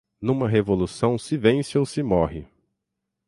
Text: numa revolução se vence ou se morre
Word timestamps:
numa 0.19 0.49
revolução 0.49 1.15
se 1.15 1.37
vence 1.37 1.77
ou 1.77 1.85
se 1.85 2.01
morre 2.01 2.47